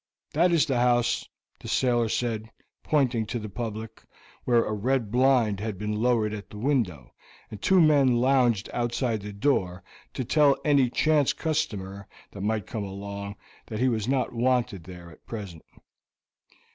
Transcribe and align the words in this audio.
"That 0.33 0.51
is 0.51 0.65
the 0.65 0.79
house," 0.79 1.29
the 1.59 1.67
sailor 1.67 2.09
said, 2.09 2.49
pointing 2.81 3.27
to 3.27 3.37
the 3.37 3.49
public, 3.49 4.01
where 4.45 4.65
a 4.65 4.73
red 4.73 5.11
blind 5.11 5.59
had 5.59 5.77
been 5.77 5.95
lowered 5.95 6.33
at 6.33 6.49
the 6.49 6.57
window, 6.57 7.13
and 7.51 7.61
two 7.61 7.79
men 7.79 8.15
lounged 8.15 8.67
outside 8.73 9.21
the 9.21 9.31
door 9.31 9.83
to 10.15 10.25
tell 10.25 10.57
any 10.65 10.89
chance 10.89 11.33
customer 11.33 12.07
that 12.31 12.41
might 12.41 12.65
come 12.65 12.83
along 12.83 13.35
he 13.69 13.89
was 13.89 14.07
not 14.07 14.33
wanted 14.33 14.85
there 14.85 15.11
at 15.11 15.27
present. 15.27 15.61